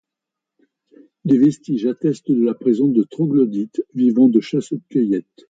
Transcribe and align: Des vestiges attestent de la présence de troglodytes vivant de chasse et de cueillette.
Des 1.25 1.37
vestiges 1.37 1.85
attestent 1.85 2.31
de 2.31 2.41
la 2.41 2.55
présence 2.55 2.91
de 2.91 3.03
troglodytes 3.03 3.83
vivant 3.93 4.29
de 4.29 4.39
chasse 4.39 4.71
et 4.71 4.77
de 4.77 4.81
cueillette. 4.89 5.27